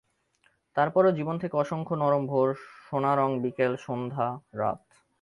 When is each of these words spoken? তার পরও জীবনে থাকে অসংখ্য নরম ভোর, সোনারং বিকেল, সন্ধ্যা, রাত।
তার 0.77 0.89
পরও 0.93 1.11
জীবনে 1.11 1.39
থাকে 1.39 1.55
অসংখ্য 1.57 1.93
নরম 1.95 2.23
ভোর, 2.27 2.49
সোনারং 2.85 3.29
বিকেল, 3.41 3.73
সন্ধ্যা, 3.77 4.27
রাত। 4.53 4.81